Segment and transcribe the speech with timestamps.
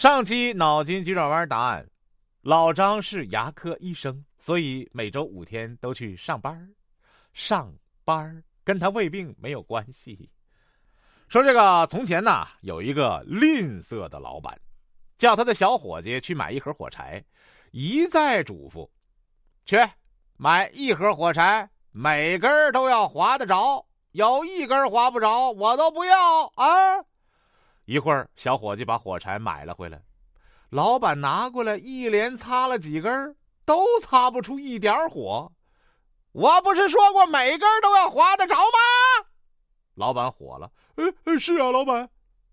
[0.00, 1.86] 上期脑筋急转弯答案：
[2.40, 6.72] 老张是牙科医生，所以每周五天都去上班
[7.34, 7.70] 上
[8.02, 10.30] 班跟他胃病没有关系。
[11.28, 14.58] 说这个从前呐，有一个吝啬的老板，
[15.18, 17.22] 叫他的小伙计去买一盒火柴，
[17.70, 18.88] 一再嘱咐
[19.66, 19.76] ：“去
[20.38, 27.04] 买一盒火柴，每根都要划得着，有一根划不着，我都不要啊！”
[27.90, 30.00] 一会儿，小伙计把火柴买了回来，
[30.68, 35.50] 老板拿过来一连擦了几根，都擦不出一点火。
[36.30, 39.26] 我不是说过每根都要划得着吗？
[39.94, 40.70] 老板火了。
[40.94, 42.08] 呃，是啊，老板。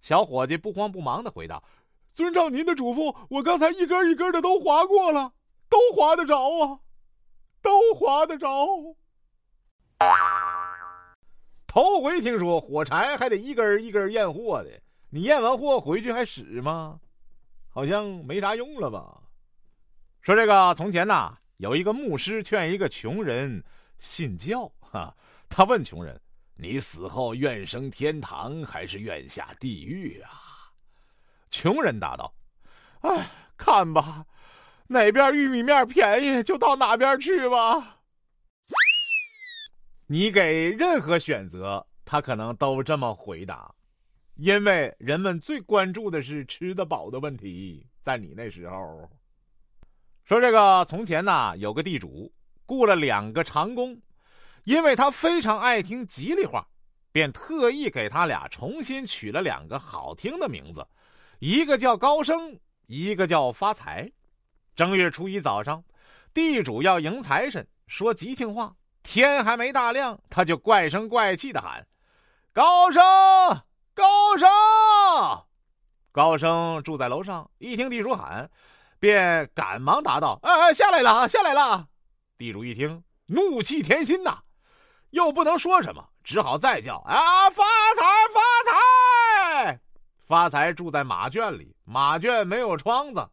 [0.00, 1.62] 小伙计不慌不忙的回答
[2.14, 5.34] ：“遵照您的嘱咐，我刚才一根一根的都划过了，
[5.68, 6.80] 都划得着啊，
[7.60, 8.66] 都划得着。”
[11.68, 14.70] 头回听说火柴还得一根一根验货的。
[15.10, 17.00] 你验完货回去还使吗？
[17.70, 19.22] 好像没啥用了吧？
[20.20, 23.62] 说这个从前呐，有一个牧师劝一个穷人
[23.98, 24.70] 信教。
[24.80, 25.14] 哈，
[25.48, 26.20] 他问穷人
[26.56, 30.30] ：“你死后愿升天堂还是愿下地狱啊？”
[31.50, 32.34] 穷人答道
[33.00, 34.26] ：“哎，看吧，
[34.88, 38.00] 哪边玉米面便宜就到哪边去吧。”
[40.08, 43.74] 你给任何选择，他可能都这么回答。
[44.38, 49.10] 因为人们最关注的是吃得饱的问题，在你那时候，
[50.24, 52.32] 说这个从前呐，有个地主
[52.64, 54.00] 雇了两个长工，
[54.62, 56.64] 因为他非常爱听吉利话，
[57.10, 60.86] 便特意给他俩重新取了两个好听的名字，
[61.40, 64.08] 一个叫高升，一个叫发财。
[64.76, 65.82] 正月初一早上，
[66.32, 71.84] 地主要迎财神，说吉庆话，天还没大亮，他就怪声怪气的喊
[72.54, 73.02] ：“高升！”
[73.98, 74.48] 高升，
[76.12, 78.48] 高升住在楼上，一听地主喊，
[79.00, 81.88] 便赶忙答道：“哎哎，下来了，下来了。”
[82.38, 84.38] 地主一听，怒气填心呐，
[85.10, 87.64] 又不能说什么，只好再叫：“啊，发
[87.96, 88.40] 财，发
[89.66, 89.80] 财！”
[90.24, 93.28] 发财住在马圈里，马圈没有窗子，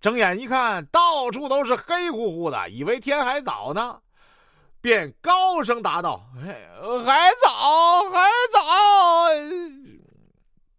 [0.00, 4.00] 睁眼一看，到处都是黑乎乎的，以为天还早呢，
[4.80, 6.22] 便高声答道
[7.04, 8.60] ：“还早，还早。”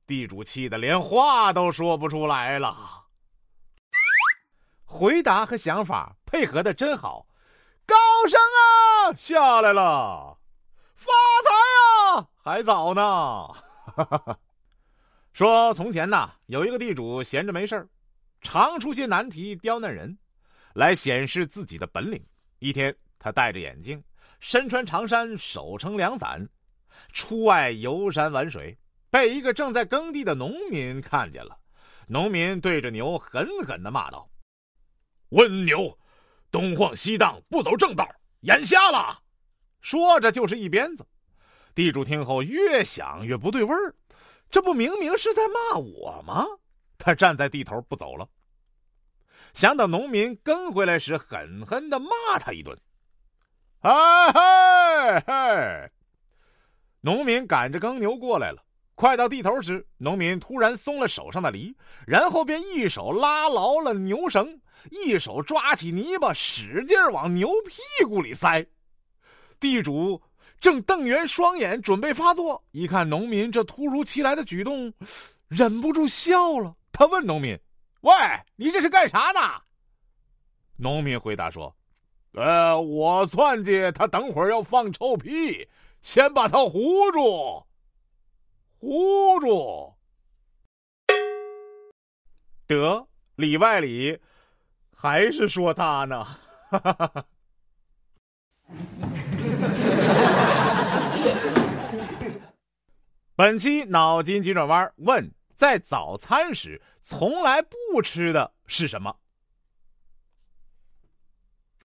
[0.07, 3.03] 地主气得连话都说不出来了。
[4.85, 7.27] 回答和想法配合的真好，
[7.85, 7.95] 高
[8.29, 10.39] 升啊，下来了；
[10.95, 11.11] 发
[11.43, 13.47] 财啊，还早呢。
[15.33, 17.87] 说从前呐，有一个地主闲着没事
[18.41, 20.17] 常出些难题刁难人，
[20.73, 22.25] 来显示自己的本领。
[22.59, 24.01] 一天，他戴着眼镜，
[24.39, 26.47] 身穿长衫，手撑凉伞，
[27.11, 28.75] 出外游山玩水。
[29.09, 31.57] 被一个正在耕地的农民看见了，
[32.07, 34.29] 农民对着牛狠狠的骂道
[35.29, 35.97] ：“温牛，
[36.51, 38.07] 东晃西荡，不走正道，
[38.41, 39.21] 眼瞎了！”
[39.81, 41.05] 说着就是一鞭子。
[41.73, 43.95] 地主听后越想越不对味儿，
[44.49, 46.45] 这不明明是在骂我吗？
[46.97, 48.27] 他站在地头不走了。
[49.53, 52.77] 想等农民跟回来时，狠狠的骂他一顿。
[53.81, 55.91] 哎嘿嘿！
[56.99, 58.63] 农民赶着耕牛过来了。
[58.97, 61.71] 快到地头时，农民突然松了手上的犁，
[62.07, 64.59] 然后便一手拉牢了牛绳，
[64.89, 68.65] 一手抓起泥巴，使劲往牛屁股里塞。
[69.59, 70.19] 地主
[70.59, 74.91] 正瞪圆双眼准备发作，一看农民这突如其来的举动，
[75.47, 76.75] 忍不住笑了。
[76.91, 77.55] 他问农民
[78.01, 78.11] ：“喂，
[78.55, 79.39] 你这是干啥呢？”
[80.75, 81.71] 农民回答说
[82.33, 85.67] ：“呃，我算计他等会儿要放臭屁，
[86.01, 87.63] 先把他糊住。”
[88.79, 89.95] 糊住！
[92.67, 94.19] 得里外里，
[94.95, 96.25] 还是说他呢。
[103.35, 109.17] 本期脑筋急转弯问：在早餐时从来不吃的是什么？